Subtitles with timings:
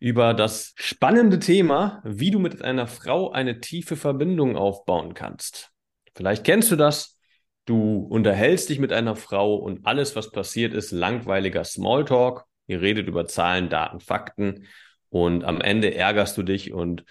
[0.00, 5.70] über das spannende Thema, wie du mit einer Frau eine tiefe Verbindung aufbauen kannst.
[6.14, 7.18] Vielleicht kennst du das.
[7.64, 12.44] Du unterhältst dich mit einer Frau und alles, was passiert, ist langweiliger Smalltalk.
[12.66, 14.66] Ihr redet über Zahlen, Daten, Fakten
[15.10, 17.04] und am Ende ärgerst du dich und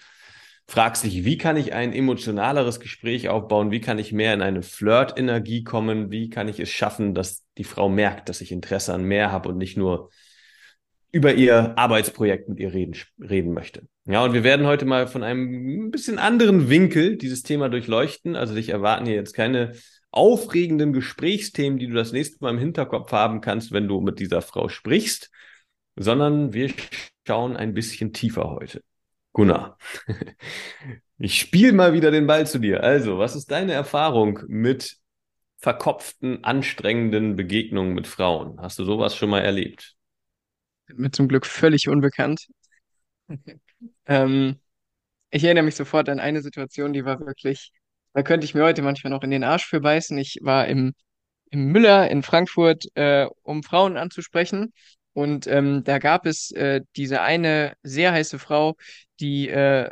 [0.66, 3.70] fragst dich, wie kann ich ein emotionaleres Gespräch aufbauen?
[3.70, 6.10] Wie kann ich mehr in eine Flirt-Energie kommen?
[6.10, 9.48] Wie kann ich es schaffen, dass die Frau merkt, dass ich Interesse an mehr habe
[9.48, 10.10] und nicht nur
[11.10, 13.86] über ihr Arbeitsprojekt mit ihr reden, reden möchte.
[14.04, 18.36] Ja, und wir werden heute mal von einem bisschen anderen Winkel dieses Thema durchleuchten.
[18.36, 19.72] Also dich erwarten hier jetzt keine
[20.10, 24.42] aufregenden Gesprächsthemen, die du das nächste Mal im Hinterkopf haben kannst, wenn du mit dieser
[24.42, 25.30] Frau sprichst,
[25.96, 26.72] sondern wir
[27.26, 28.82] schauen ein bisschen tiefer heute.
[29.32, 29.78] Gunnar,
[31.18, 32.82] ich spiele mal wieder den Ball zu dir.
[32.82, 34.96] Also, was ist deine Erfahrung mit
[35.58, 38.60] verkopften, anstrengenden Begegnungen mit Frauen?
[38.60, 39.97] Hast du sowas schon mal erlebt?
[40.94, 42.46] Mir zum Glück völlig unbekannt.
[44.06, 44.58] ähm,
[45.30, 47.72] ich erinnere mich sofort an eine Situation, die war wirklich,
[48.14, 50.16] da könnte ich mir heute manchmal noch in den Arsch für beißen.
[50.18, 50.94] Ich war im,
[51.50, 54.72] im Müller in Frankfurt, äh, um Frauen anzusprechen.
[55.12, 58.76] Und ähm, da gab es äh, diese eine sehr heiße Frau,
[59.20, 59.90] die äh,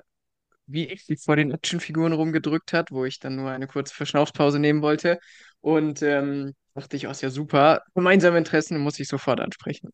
[0.66, 4.58] wie ich sie vor den Actionfiguren rumgedrückt hat, wo ich dann nur eine kurze Verschnaufspause
[4.58, 5.18] nehmen wollte.
[5.60, 7.82] Und ähm, dachte ich, oh, ist ja super.
[7.94, 9.90] Gemeinsame Interessen muss ich sofort ansprechen.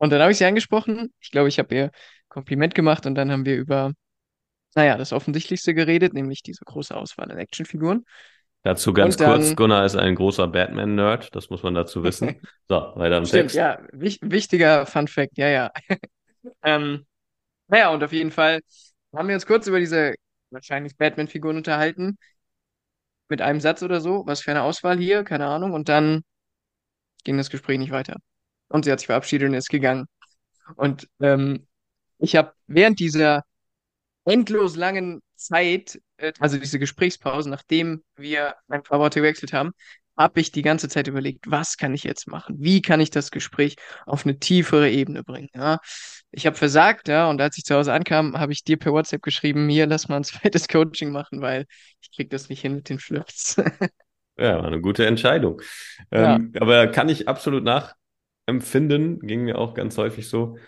[0.00, 1.12] Und dann habe ich sie angesprochen.
[1.20, 1.90] Ich glaube, ich habe ihr
[2.28, 3.92] Kompliment gemacht und dann haben wir über,
[4.74, 8.06] naja, das Offensichtlichste geredet, nämlich diese große Auswahl an Actionfiguren.
[8.62, 12.40] Dazu ganz dann, kurz, Gunnar ist ein großer Batman-Nerd, das muss man dazu wissen.
[12.68, 13.56] So, weiter im Stimmt, Text.
[13.56, 15.70] ja, wich wichtiger Fun Fact, ja, ja.
[16.62, 17.04] ähm,
[17.66, 18.60] naja, und auf jeden Fall
[19.12, 20.14] haben wir uns kurz über diese
[20.50, 22.16] wahrscheinlich Batman-Figuren unterhalten.
[23.28, 24.22] Mit einem Satz oder so.
[24.26, 25.72] Was für eine Auswahl hier, keine Ahnung.
[25.72, 26.22] Und dann
[27.24, 28.16] ging das Gespräch nicht weiter.
[28.70, 30.06] Und sie hat sich verabschiedet und ist gegangen.
[30.76, 31.66] Und ähm,
[32.18, 33.44] ich habe während dieser
[34.24, 39.72] endlos langen Zeit, äh, also diese Gesprächspause, nachdem wir ein paar Worte gewechselt haben,
[40.16, 42.56] habe ich die ganze Zeit überlegt, was kann ich jetzt machen?
[42.58, 45.48] Wie kann ich das Gespräch auf eine tiefere Ebene bringen?
[45.54, 45.78] Ja?
[46.30, 49.22] Ich habe versagt, ja, und als ich zu Hause ankam, habe ich dir per WhatsApp
[49.22, 51.66] geschrieben, hier, lass mal ein zweites Coaching machen, weil
[52.02, 53.56] ich krieg das nicht hin mit den Flirts.
[54.36, 55.62] ja, war eine gute Entscheidung.
[56.10, 56.60] Ähm, ja.
[56.60, 57.94] Aber kann ich absolut nach,
[58.50, 60.58] empfinden, ging mir auch ganz häufig so.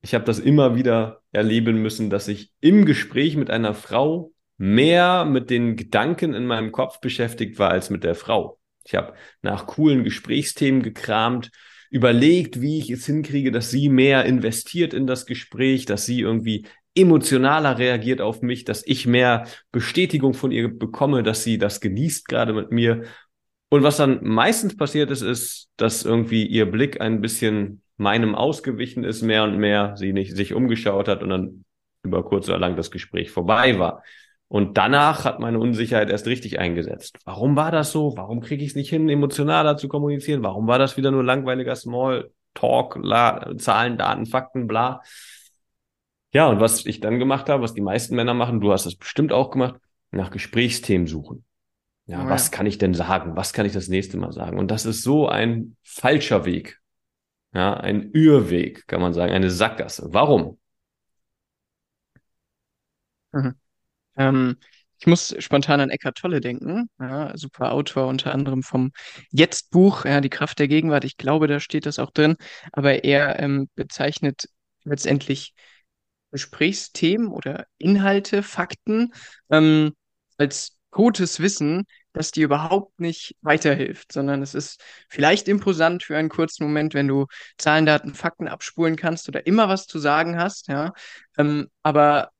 [0.00, 5.24] Ich habe das immer wieder erleben müssen, dass ich im Gespräch mit einer Frau mehr
[5.24, 8.58] mit den Gedanken in meinem Kopf beschäftigt war als mit der Frau.
[8.86, 11.50] Ich habe nach coolen Gesprächsthemen gekramt,
[11.90, 16.66] überlegt, wie ich es hinkriege, dass sie mehr investiert in das Gespräch, dass sie irgendwie
[16.94, 22.28] emotionaler reagiert auf mich, dass ich mehr Bestätigung von ihr bekomme, dass sie das genießt
[22.28, 23.04] gerade mit mir.
[23.74, 29.02] Und was dann meistens passiert ist, ist, dass irgendwie ihr Blick ein bisschen meinem ausgewichen
[29.02, 31.64] ist, mehr und mehr, sie nicht sich umgeschaut hat und dann
[32.04, 34.04] über kurz oder lang das Gespräch vorbei war.
[34.46, 37.18] Und danach hat meine Unsicherheit erst richtig eingesetzt.
[37.24, 38.16] Warum war das so?
[38.16, 40.44] Warum kriege ich es nicht hin, emotionaler zu kommunizieren?
[40.44, 45.02] Warum war das wieder nur langweiliger Small Talk, la, Zahlen, Daten, Fakten, bla?
[46.32, 48.94] Ja, und was ich dann gemacht habe, was die meisten Männer machen, du hast das
[48.94, 49.80] bestimmt auch gemacht,
[50.12, 51.44] nach Gesprächsthemen suchen.
[52.06, 52.56] Ja, oh, was ja.
[52.56, 53.36] kann ich denn sagen?
[53.36, 54.58] Was kann ich das nächste Mal sagen?
[54.58, 56.80] Und das ist so ein falscher Weg.
[57.52, 60.08] Ja, ein Irrweg, kann man sagen, eine Sackgasse.
[60.10, 60.58] Warum?
[63.32, 63.54] Mhm.
[64.16, 64.56] Ähm,
[64.98, 68.92] ich muss spontan an Eckart Tolle denken, ja, super Autor unter anderem vom
[69.30, 71.04] Jetzt-Buch, ja, Die Kraft der Gegenwart.
[71.04, 72.36] Ich glaube, da steht das auch drin.
[72.72, 74.48] Aber er ähm, bezeichnet
[74.84, 75.54] letztendlich
[76.30, 79.12] Gesprächsthemen oder Inhalte, Fakten
[79.50, 79.92] ähm,
[80.38, 86.30] als gutes Wissen, das dir überhaupt nicht weiterhilft, sondern es ist vielleicht imposant für einen
[86.30, 87.26] kurzen Moment, wenn du
[87.58, 90.92] Zahlen, Daten, Fakten abspulen kannst oder immer was zu sagen hast, ja.
[91.36, 92.30] Ähm, aber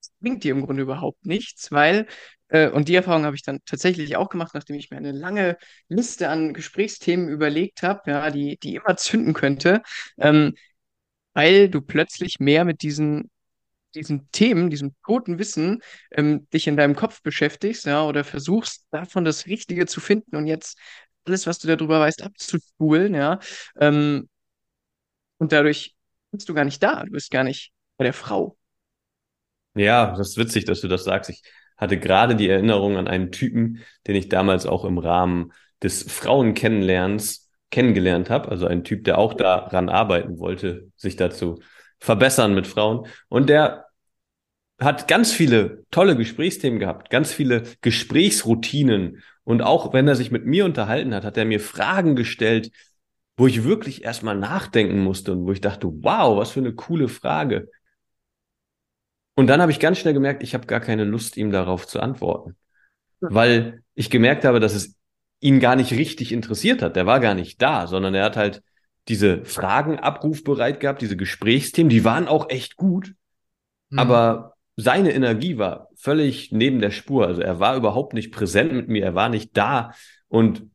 [0.00, 2.06] es bringt dir im Grunde überhaupt nichts, weil,
[2.48, 5.58] äh, und die Erfahrung habe ich dann tatsächlich auch gemacht, nachdem ich mir eine lange
[5.88, 9.82] Liste an Gesprächsthemen überlegt habe, ja, die, die immer zünden könnte,
[10.18, 10.54] ähm,
[11.34, 13.30] weil du plötzlich mehr mit diesen
[13.94, 15.80] diesen Themen, diesem toten Wissen,
[16.10, 20.46] ähm, dich in deinem Kopf beschäftigst, ja, oder versuchst davon das Richtige zu finden und
[20.46, 20.78] jetzt
[21.26, 23.38] alles, was du darüber weißt, abzuspulen, ja.
[23.78, 24.28] Ähm,
[25.38, 25.94] und dadurch
[26.30, 28.56] bist du gar nicht da, du bist gar nicht bei der Frau.
[29.74, 31.30] Ja, das ist witzig, dass du das sagst.
[31.30, 31.42] Ich
[31.76, 35.52] hatte gerade die Erinnerung an einen Typen, den ich damals auch im Rahmen
[35.82, 38.48] des Frauenkennenlernens kennengelernt habe.
[38.48, 41.60] Also ein Typ, der auch daran arbeiten wollte, sich dazu
[41.98, 43.06] verbessern mit Frauen.
[43.28, 43.86] Und der
[44.80, 49.22] hat ganz viele tolle Gesprächsthemen gehabt, ganz viele Gesprächsroutinen.
[49.44, 52.70] Und auch wenn er sich mit mir unterhalten hat, hat er mir Fragen gestellt,
[53.36, 57.08] wo ich wirklich erstmal nachdenken musste und wo ich dachte, wow, was für eine coole
[57.08, 57.70] Frage.
[59.34, 62.00] Und dann habe ich ganz schnell gemerkt, ich habe gar keine Lust, ihm darauf zu
[62.00, 62.56] antworten.
[63.20, 64.96] Weil ich gemerkt habe, dass es
[65.40, 66.96] ihn gar nicht richtig interessiert hat.
[66.96, 68.62] Der war gar nicht da, sondern er hat halt
[69.08, 73.14] diese Fragen abrufbereit gehabt, diese Gesprächsthemen, die waren auch echt gut.
[73.90, 73.98] Mhm.
[73.98, 77.26] Aber seine Energie war völlig neben der Spur.
[77.26, 79.92] Also er war überhaupt nicht präsent mit mir, er war nicht da
[80.28, 80.66] und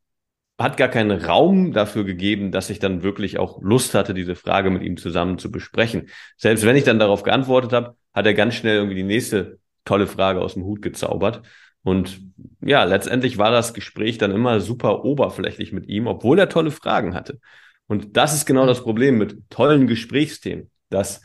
[0.59, 4.69] hat gar keinen Raum dafür gegeben, dass ich dann wirklich auch Lust hatte, diese Frage
[4.69, 6.09] mit ihm zusammen zu besprechen.
[6.37, 10.07] Selbst wenn ich dann darauf geantwortet habe, hat er ganz schnell irgendwie die nächste tolle
[10.07, 11.41] Frage aus dem Hut gezaubert.
[11.83, 12.21] Und
[12.61, 17.13] ja, letztendlich war das Gespräch dann immer super oberflächlich mit ihm, obwohl er tolle Fragen
[17.13, 17.39] hatte.
[17.87, 21.21] Und das ist genau das Problem mit tollen Gesprächsthemen, dass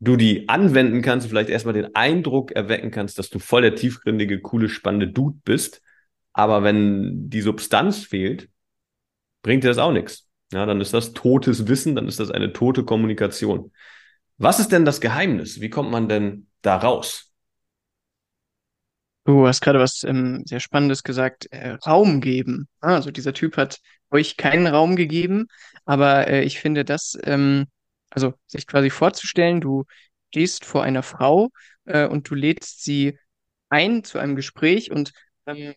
[0.00, 4.40] du die anwenden kannst, vielleicht erstmal den Eindruck erwecken kannst, dass du voll der tiefgründige,
[4.40, 5.82] coole, spannende Dude bist.
[6.32, 8.48] Aber wenn die Substanz fehlt,
[9.42, 10.28] bringt dir das auch nichts.
[10.52, 13.72] Ja, dann ist das totes Wissen, dann ist das eine tote Kommunikation.
[14.36, 15.60] Was ist denn das Geheimnis?
[15.60, 17.32] Wie kommt man denn da raus?
[19.24, 22.68] Du hast gerade was ähm, sehr Spannendes gesagt, äh, Raum geben.
[22.80, 23.80] Ah, also dieser Typ hat
[24.14, 25.46] euch keinen Raum gegeben,
[25.84, 27.66] aber äh, ich finde das ähm,
[28.10, 29.84] also sich quasi vorzustellen, du
[30.28, 31.50] stehst vor einer Frau
[31.84, 33.18] äh, und du lädst sie
[33.68, 35.12] ein zu einem Gespräch und
[35.46, 35.74] ähm,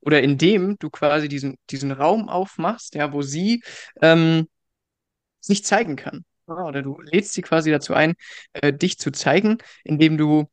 [0.00, 3.62] oder indem du quasi diesen, diesen Raum aufmachst, ja, wo sie
[4.00, 4.48] ähm,
[5.40, 6.24] sich zeigen kann.
[6.46, 8.14] Oder du lädst sie quasi dazu ein,
[8.52, 10.48] äh, dich zu zeigen, indem du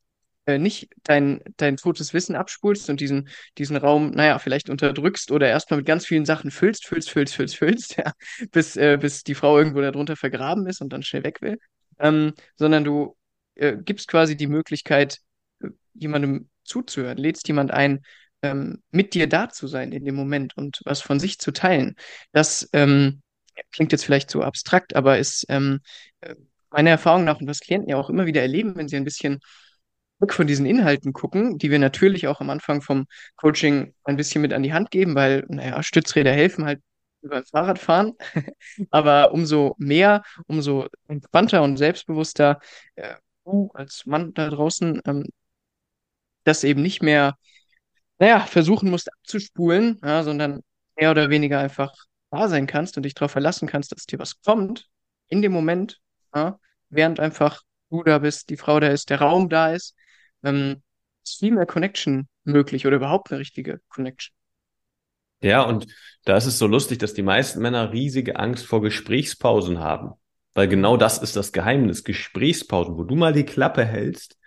[0.58, 5.78] nicht dein, dein totes Wissen abspulst und diesen, diesen Raum, naja, vielleicht unterdrückst oder erstmal
[5.78, 8.12] mit ganz vielen Sachen füllst, füllst, füllst, füllst, füllst, ja,
[8.52, 11.60] bis, äh, bis die Frau irgendwo darunter vergraben ist und dann schnell weg will,
[12.00, 13.16] ähm, sondern du
[13.56, 15.20] äh, gibst quasi die Möglichkeit,
[15.62, 18.02] äh, jemandem zuzuhören, lädst jemand ein,
[18.42, 21.96] ähm, mit dir da zu sein in dem Moment und was von sich zu teilen.
[22.32, 23.22] Das ähm,
[23.72, 25.82] klingt jetzt vielleicht so abstrakt, aber ist ähm,
[26.22, 26.36] äh,
[26.70, 29.40] meiner Erfahrung nach und was Klienten ja auch immer wieder erleben, wenn sie ein bisschen
[30.20, 34.42] weg von diesen Inhalten gucken, die wir natürlich auch am Anfang vom Coaching ein bisschen
[34.42, 36.82] mit an die Hand geben, weil, naja, Stützräder helfen halt
[37.22, 38.14] beim Fahrradfahren.
[38.92, 42.60] Aber umso mehr, umso entspannter und selbstbewusster
[42.96, 45.26] äh, du als Mann da draußen ähm,
[46.44, 47.38] das eben nicht mehr,
[48.20, 50.62] naja, versuchen musst abzuspulen, ja, sondern
[50.96, 51.94] mehr oder weniger einfach
[52.32, 54.88] da sein kannst und dich darauf verlassen kannst, dass dir was kommt
[55.28, 56.00] in dem Moment,
[56.34, 59.96] ja, während einfach du da bist, die Frau da ist, der Raum da ist
[60.44, 60.82] ähm,
[61.26, 64.34] viel mehr Connection möglich oder überhaupt eine richtige Connection.
[65.42, 65.88] Ja, und
[66.26, 70.12] da ist es so lustig, dass die meisten Männer riesige Angst vor Gesprächspausen haben.
[70.54, 72.04] Weil genau das ist das Geheimnis.
[72.04, 74.38] Gesprächspausen, wo du mal die Klappe hältst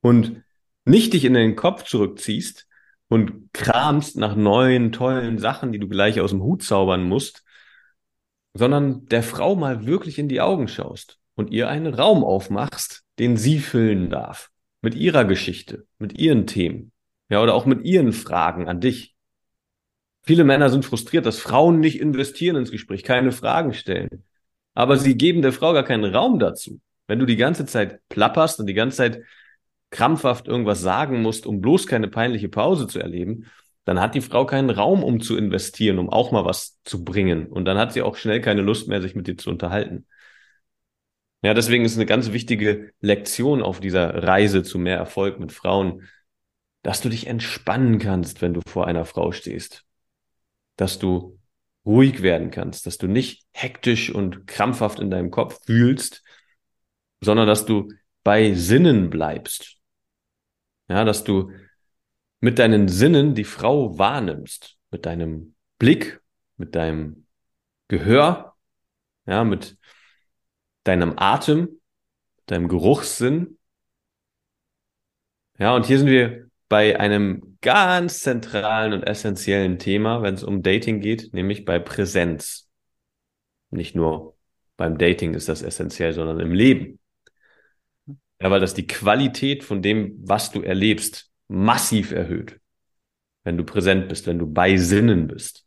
[0.00, 0.44] und
[0.84, 2.68] nicht dich in den Kopf zurückziehst
[3.08, 7.42] und kramst nach neuen, tollen Sachen, die du gleich aus dem Hut zaubern musst,
[8.54, 13.36] sondern der Frau mal wirklich in die Augen schaust und ihr einen Raum aufmachst, den
[13.36, 14.49] sie füllen darf
[14.82, 16.92] mit ihrer Geschichte, mit ihren Themen,
[17.28, 19.14] ja, oder auch mit ihren Fragen an dich.
[20.22, 24.24] Viele Männer sind frustriert, dass Frauen nicht investieren ins Gespräch, keine Fragen stellen.
[24.74, 26.80] Aber sie geben der Frau gar keinen Raum dazu.
[27.06, 29.22] Wenn du die ganze Zeit plapperst und die ganze Zeit
[29.90, 33.46] krampfhaft irgendwas sagen musst, um bloß keine peinliche Pause zu erleben,
[33.84, 37.46] dann hat die Frau keinen Raum, um zu investieren, um auch mal was zu bringen.
[37.46, 40.06] Und dann hat sie auch schnell keine Lust mehr, sich mit dir zu unterhalten.
[41.42, 46.08] Ja, deswegen ist eine ganz wichtige Lektion auf dieser Reise zu mehr Erfolg mit Frauen,
[46.82, 49.84] dass du dich entspannen kannst, wenn du vor einer Frau stehst.
[50.76, 51.38] Dass du
[51.86, 56.22] ruhig werden kannst, dass du nicht hektisch und krampfhaft in deinem Kopf fühlst,
[57.22, 57.88] sondern dass du
[58.22, 59.78] bei Sinnen bleibst.
[60.88, 61.52] Ja, dass du
[62.40, 66.20] mit deinen Sinnen die Frau wahrnimmst, mit deinem Blick,
[66.56, 67.26] mit deinem
[67.88, 68.56] Gehör,
[69.26, 69.78] ja, mit
[70.84, 71.80] deinem Atem,
[72.46, 73.58] deinem Geruchssinn.
[75.58, 80.62] Ja, und hier sind wir bei einem ganz zentralen und essentiellen Thema, wenn es um
[80.62, 82.68] Dating geht, nämlich bei Präsenz.
[83.70, 84.36] Nicht nur
[84.76, 86.98] beim Dating ist das essentiell, sondern im Leben.
[88.40, 92.58] Ja, weil das die Qualität von dem, was du erlebst, massiv erhöht.
[93.44, 95.66] Wenn du präsent bist, wenn du bei Sinnen bist.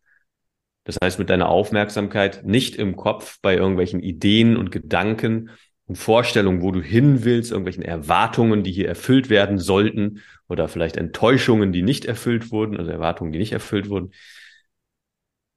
[0.83, 5.49] Das heißt, mit deiner Aufmerksamkeit nicht im Kopf bei irgendwelchen Ideen und Gedanken
[5.85, 10.97] und Vorstellungen, wo du hin willst, irgendwelchen Erwartungen, die hier erfüllt werden sollten oder vielleicht
[10.97, 14.13] Enttäuschungen, die nicht erfüllt wurden, also Erwartungen, die nicht erfüllt wurden,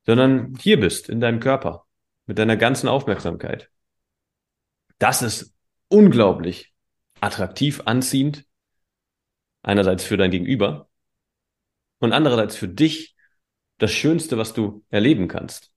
[0.04, 1.87] sondern hier bist, in deinem Körper,
[2.26, 3.68] mit deiner ganzen Aufmerksamkeit.
[4.99, 5.54] Das ist
[5.88, 6.73] unglaublich
[7.21, 8.45] attraktiv, anziehend,
[9.62, 10.88] einerseits für dein Gegenüber
[11.99, 13.15] und andererseits für dich
[13.78, 15.73] das Schönste, was du erleben kannst.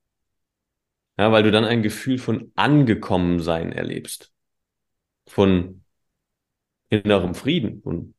[1.18, 4.32] Ja, weil du dann ein Gefühl von Angekommensein erlebst
[5.28, 5.84] von
[6.90, 8.14] innerem Frieden, von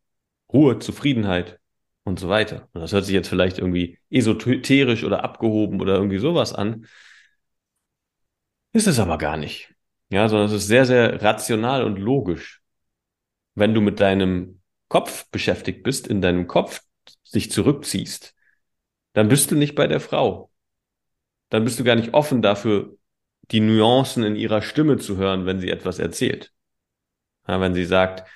[0.52, 1.60] Ruhe, Zufriedenheit
[2.04, 2.68] und so weiter.
[2.72, 6.86] Und das hört sich jetzt vielleicht irgendwie esoterisch oder abgehoben oder irgendwie sowas an.
[8.72, 9.74] Ist es aber gar nicht.
[10.10, 12.62] Ja, sondern es ist sehr, sehr rational und logisch.
[13.54, 16.82] Wenn du mit deinem Kopf beschäftigt bist, in deinem Kopf
[17.24, 18.34] sich zurückziehst,
[19.12, 20.50] dann bist du nicht bei der Frau.
[21.48, 22.96] Dann bist du gar nicht offen dafür,
[23.50, 26.52] die Nuancen in ihrer Stimme zu hören, wenn sie etwas erzählt.
[27.48, 28.28] Ja, wenn sie sagt,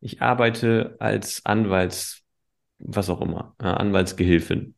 [0.00, 2.22] ich arbeite als Anwalts,
[2.78, 4.74] was auch immer, ja, Anwaltsgehilfin.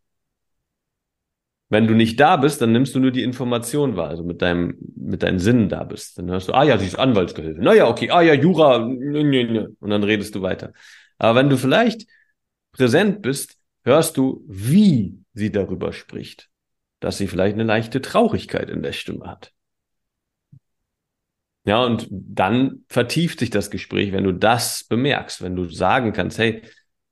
[1.69, 4.77] Wenn du nicht da bist, dann nimmst du nur die Information wahr, also mit deinem,
[4.97, 6.19] mit deinen Sinnen da bist.
[6.19, 7.63] Dann hörst du, ah ja, sie ist Anwaltsgehilfin.
[7.63, 9.69] Naja, okay, ah ja, Jura, nö, nö, nö.
[9.79, 10.73] und dann redest du weiter.
[11.19, 12.09] Aber wenn du vielleicht
[12.73, 16.51] präsent bist, hörst du, wie sie darüber spricht,
[17.01, 19.53] dass sie vielleicht eine leichte Traurigkeit in der Stimme hat.
[21.65, 26.39] Ja, und dann vertieft sich das Gespräch, wenn du das bemerkst, wenn du sagen kannst,
[26.39, 26.63] hey,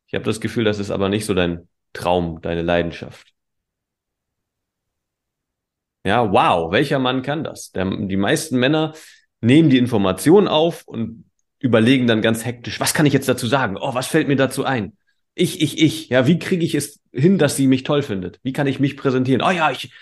[0.07, 3.35] ich habe das Gefühl, das ist aber nicht so dein Traum, deine Leidenschaft.
[6.05, 7.71] Ja, wow, welcher Mann kann das?
[7.73, 8.95] Der, die meisten Männer
[9.41, 11.25] nehmen die Information auf und
[11.59, 13.77] überlegen dann ganz hektisch, was kann ich jetzt dazu sagen?
[13.79, 14.98] Oh, was fällt mir dazu ein?
[15.39, 16.09] Ich, ich, ich.
[16.09, 18.41] Ja, wie kriege ich es hin, dass sie mich toll findet?
[18.43, 19.41] Wie kann ich mich präsentieren?
[19.41, 19.93] Oh ja, ich,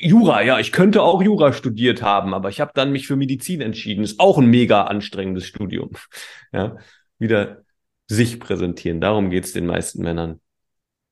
[0.00, 3.60] Jura, ja, ich könnte auch Jura studiert haben, aber ich habe dann mich für Medizin
[3.60, 4.02] entschieden.
[4.02, 5.92] Ist auch ein mega anstrengendes Studium.
[6.52, 6.78] Ja,
[7.20, 7.62] wieder
[8.08, 9.00] sich präsentieren.
[9.00, 10.40] Darum geht's den meisten Männern.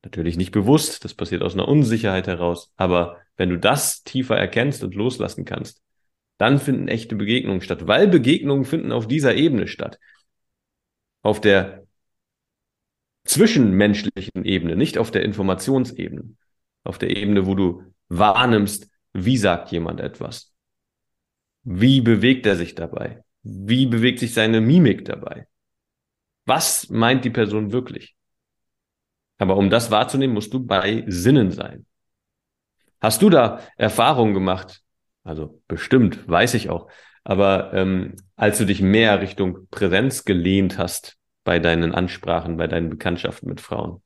[0.02, 2.73] Natürlich nicht bewusst, das passiert aus einer Unsicherheit heraus.
[2.76, 5.80] Aber wenn du das tiefer erkennst und loslassen kannst,
[6.38, 10.00] dann finden echte Begegnungen statt, weil Begegnungen finden auf dieser Ebene statt.
[11.23, 11.88] Auf der
[13.28, 16.35] zwischenmenschlichen Ebene, nicht auf der Informationsebene.
[16.85, 20.54] Auf der Ebene, wo du wahrnimmst, wie sagt jemand etwas?
[21.62, 23.23] Wie bewegt er sich dabei?
[23.42, 25.47] Wie bewegt sich seine Mimik dabei?
[26.47, 28.16] Was meint die Person wirklich?
[29.37, 31.87] Aber um das wahrzunehmen, musst du bei Sinnen sein.
[33.00, 34.82] Hast du da Erfahrungen gemacht?
[35.23, 36.90] Also bestimmt, weiß ich auch.
[37.23, 41.17] Aber ähm, als du dich mehr Richtung Präsenz gelehnt hast
[41.49, 44.02] bei deinen Ansprachen, bei deinen Bekanntschaften mit Frauen?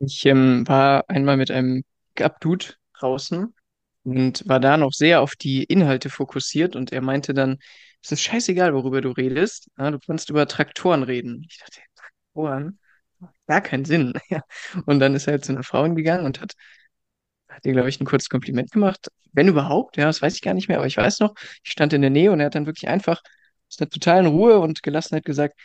[0.00, 1.84] Ich ähm, war einmal mit einem
[2.18, 2.66] Up-Dude
[2.98, 3.54] draußen
[4.02, 7.58] und war da noch sehr auf die Inhalte fokussiert und er meinte dann,
[8.02, 11.46] es ist scheißegal, worüber du redest, ja, du kannst über Traktoren reden.
[11.48, 12.80] Ich dachte, Traktoren?
[13.46, 14.14] Gar keinen Sinn.
[14.86, 16.54] Und dann ist er halt zu einer Frau gegangen und hat,
[17.48, 19.06] hat ihr, glaube ich, ein kurzes Kompliment gemacht.
[19.32, 21.92] Wenn überhaupt, ja, das weiß ich gar nicht mehr, aber ich weiß noch, ich stand
[21.92, 23.22] in der Nähe und er hat dann wirklich einfach
[23.72, 25.58] aus einer totalen Ruhe und Gelassenheit gesagt,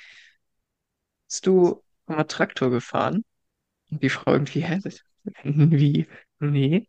[1.28, 3.26] bist du mal Traktor gefahren?
[3.92, 4.80] Und die Frau irgendwie, hä?
[5.44, 6.08] Wie?
[6.40, 6.88] Nee.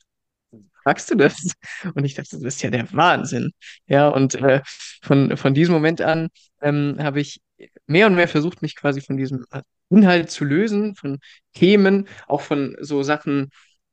[0.85, 1.53] Fragst du das?
[1.95, 3.51] Und ich dachte, das ist ja der Wahnsinn.
[3.87, 4.63] Ja, und äh,
[5.03, 6.29] von, von diesem Moment an
[6.63, 7.41] ähm, habe ich
[7.87, 9.45] mehr und mehr versucht, mich quasi von diesem
[9.91, 11.19] Inhalt zu lösen, von
[11.53, 13.51] Themen, auch von so Sachen,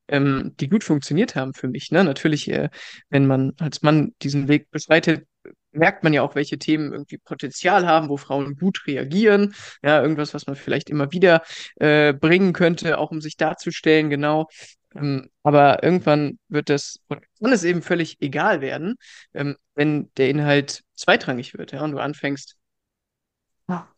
[0.08, 1.92] ähm, die gut funktioniert haben für mich.
[1.92, 2.04] Ne?
[2.04, 2.70] Natürlich, äh,
[3.10, 5.26] wenn man als Mann diesen Weg beschreitet,
[5.76, 9.54] merkt man ja auch, welche Themen irgendwie Potenzial haben, wo Frauen gut reagieren.
[9.84, 11.42] Ja, irgendwas, was man vielleicht immer wieder
[11.76, 14.48] äh, bringen könnte, auch um sich darzustellen, genau.
[14.96, 18.96] Ähm, aber irgendwann wird das, kann es eben völlig egal werden,
[19.34, 22.56] ähm, wenn der Inhalt zweitrangig wird, ja, und du anfängst,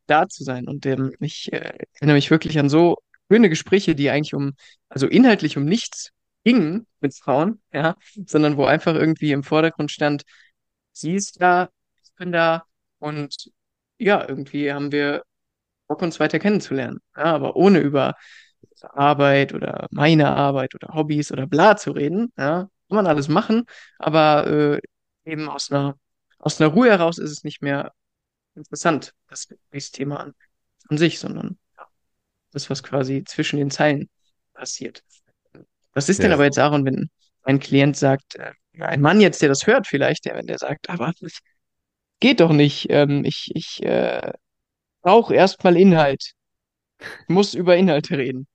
[0.08, 0.68] da zu sein.
[0.68, 2.98] Und ähm, ich äh, erinnere mich wirklich an so
[3.32, 4.54] schöne Gespräche, die eigentlich um,
[4.90, 6.12] also inhaltlich um nichts
[6.44, 10.24] gingen mit Frauen, ja, sondern wo einfach irgendwie im Vordergrund stand,
[11.00, 11.70] sie ist da,
[12.04, 12.66] ich bin da
[13.00, 13.52] und
[13.98, 15.24] ja, irgendwie haben wir
[15.88, 17.00] Bock, uns weiter kennenzulernen.
[17.16, 18.16] Ja, aber ohne über
[18.82, 22.32] Arbeit oder meine Arbeit oder Hobbys oder bla zu reden.
[22.38, 23.66] Ja, kann man alles machen,
[23.98, 24.80] aber äh,
[25.26, 25.98] eben aus einer,
[26.40, 27.94] aus einer Ruhe heraus ist es nicht mehr
[28.56, 30.34] interessant, das Gesprächsthema an,
[30.90, 31.86] an sich, sondern ja,
[32.52, 34.10] das, was quasi zwischen den Zeilen
[34.54, 35.04] passiert.
[35.94, 36.24] Was ist ja.
[36.24, 37.10] denn aber jetzt, Aaron, wenn
[37.44, 40.90] ein Klient sagt, äh, ein Mann jetzt, der das hört vielleicht, der, wenn der sagt,
[40.90, 41.40] aber das
[42.20, 44.32] geht doch nicht, ähm, ich, ich äh,
[45.02, 46.34] brauche erstmal Inhalt,
[47.28, 48.48] muss über Inhalte reden.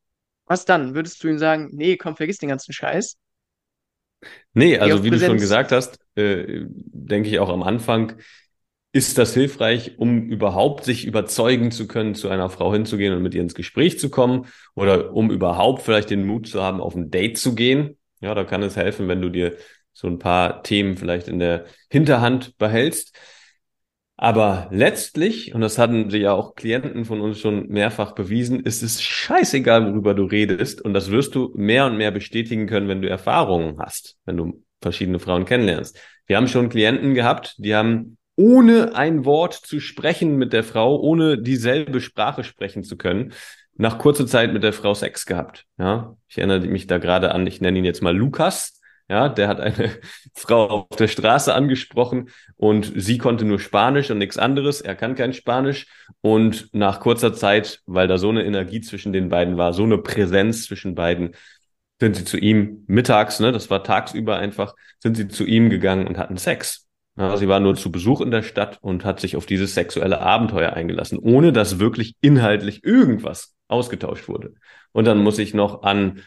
[0.47, 0.95] Was dann?
[0.95, 3.17] Würdest du ihm sagen, nee, komm, vergiss den ganzen Scheiß?
[4.55, 5.21] Nee, also wie Präsenz.
[5.21, 8.15] du schon gesagt hast, äh, denke ich auch am Anfang,
[8.93, 13.35] ist das hilfreich, um überhaupt sich überzeugen zu können, zu einer Frau hinzugehen und mit
[13.35, 17.11] ihr ins Gespräch zu kommen oder um überhaupt vielleicht den Mut zu haben, auf ein
[17.11, 17.97] Date zu gehen.
[18.21, 19.57] Ja, da kann es helfen, wenn du dir
[19.93, 23.17] so ein paar Themen vielleicht in der Hinterhand behältst.
[24.17, 28.83] Aber letztlich, und das hatten sie ja auch Klienten von uns schon mehrfach bewiesen, ist
[28.83, 30.81] es scheißegal, worüber du redest.
[30.81, 34.63] Und das wirst du mehr und mehr bestätigen können, wenn du Erfahrungen hast, wenn du
[34.81, 35.99] verschiedene Frauen kennenlernst.
[36.27, 41.01] Wir haben schon Klienten gehabt, die haben ohne ein Wort zu sprechen mit der Frau,
[41.01, 43.33] ohne dieselbe Sprache sprechen zu können,
[43.75, 45.65] nach kurzer Zeit mit der Frau Sex gehabt.
[45.79, 48.81] Ja, ich erinnere mich da gerade an, ich nenne ihn jetzt mal Lukas.
[49.09, 49.91] Ja, der hat eine
[50.35, 54.81] Frau auf der Straße angesprochen und sie konnte nur Spanisch und nichts anderes.
[54.81, 55.87] Er kann kein Spanisch.
[56.21, 59.99] Und nach kurzer Zeit, weil da so eine Energie zwischen den beiden war, so eine
[59.99, 61.35] Präsenz zwischen beiden,
[62.01, 66.07] sind sie zu ihm mittags, ne, das war tagsüber einfach, sind sie zu ihm gegangen
[66.07, 66.89] und hatten Sex.
[67.17, 70.21] Ja, sie war nur zu Besuch in der Stadt und hat sich auf dieses sexuelle
[70.21, 74.55] Abenteuer eingelassen, ohne dass wirklich inhaltlich irgendwas ausgetauscht wurde.
[74.93, 76.23] Und dann muss ich noch an,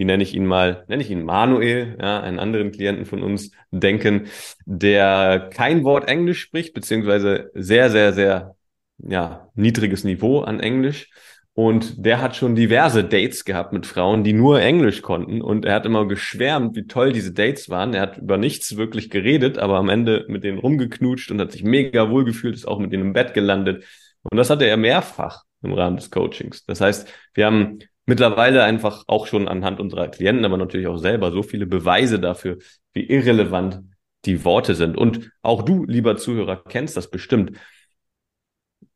[0.00, 3.50] wie nenne ich ihn mal, nenne ich ihn Manuel, ja, einen anderen Klienten von uns,
[3.70, 4.28] denken,
[4.64, 8.56] der kein Wort Englisch spricht, beziehungsweise sehr, sehr, sehr,
[8.96, 11.10] ja, niedriges Niveau an Englisch
[11.52, 15.42] und der hat schon diverse Dates gehabt mit Frauen, die nur Englisch konnten.
[15.42, 17.92] Und er hat immer geschwärmt, wie toll diese Dates waren.
[17.92, 21.62] Er hat über nichts wirklich geredet, aber am Ende mit denen rumgeknutscht und hat sich
[21.62, 23.84] mega wohl gefühlt, ist auch mit denen im Bett gelandet.
[24.22, 26.64] Und das hatte er mehrfach im Rahmen des Coachings.
[26.64, 31.30] Das heißt, wir haben mittlerweile einfach auch schon anhand unserer Klienten, aber natürlich auch selber
[31.32, 32.58] so viele Beweise dafür,
[32.92, 33.82] wie irrelevant
[34.24, 34.96] die Worte sind.
[34.96, 37.52] Und auch du, lieber Zuhörer, kennst das bestimmt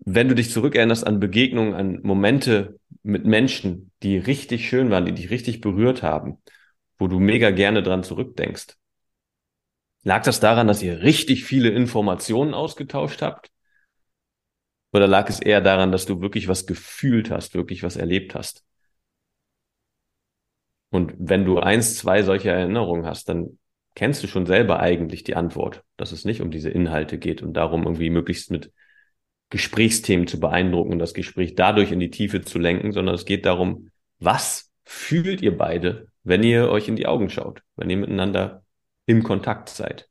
[0.04, 5.12] wenn du dich zurückerinnerst an Begegnungen, an Momente mit Menschen, die richtig schön waren, die
[5.12, 6.38] dich richtig berührt haben,
[6.98, 8.76] wo du mega gerne dran zurückdenkst,
[10.02, 13.50] lag das daran, dass ihr richtig viele Informationen ausgetauscht habt?
[14.92, 18.64] Oder lag es eher daran, dass du wirklich was gefühlt hast, wirklich was erlebt hast?
[20.94, 23.58] Und wenn du eins, zwei solcher Erinnerungen hast, dann
[23.96, 27.54] kennst du schon selber eigentlich die Antwort, dass es nicht um diese Inhalte geht und
[27.54, 28.70] darum irgendwie möglichst mit
[29.50, 33.44] Gesprächsthemen zu beeindrucken und das Gespräch dadurch in die Tiefe zu lenken, sondern es geht
[33.44, 33.90] darum,
[34.20, 38.62] was fühlt ihr beide, wenn ihr euch in die Augen schaut, wenn ihr miteinander
[39.04, 40.08] im Kontakt seid.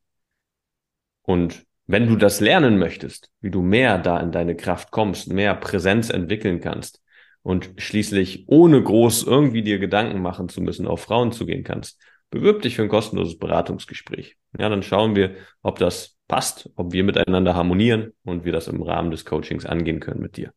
[1.21, 5.55] Und wenn du das lernen möchtest, wie du mehr da in deine Kraft kommst, mehr
[5.55, 7.02] Präsenz entwickeln kannst
[7.43, 12.01] und schließlich ohne groß irgendwie dir Gedanken machen zu müssen, auf Frauen zugehen kannst,
[12.31, 14.37] bewirb dich für ein kostenloses Beratungsgespräch.
[14.57, 18.81] Ja, dann schauen wir, ob das passt, ob wir miteinander harmonieren und wir das im
[18.81, 20.51] Rahmen des Coachings angehen können mit dir.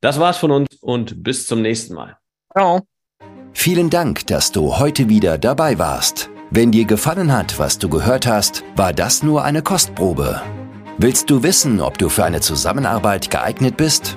[0.00, 2.16] Das war's von uns und bis zum nächsten Mal.
[2.52, 2.82] Ciao.
[3.52, 6.30] Vielen Dank, dass du heute wieder dabei warst.
[6.50, 10.40] Wenn dir gefallen hat, was du gehört hast, war das nur eine Kostprobe.
[10.98, 14.16] Willst du wissen, ob du für eine Zusammenarbeit geeignet bist?